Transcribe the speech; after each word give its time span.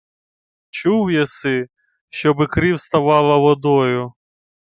—Чув 0.69 1.11
єси, 1.11 1.67
щоби 2.09 2.47
крів 2.47 2.79
ставала 2.79 3.37
водою? 3.37 4.13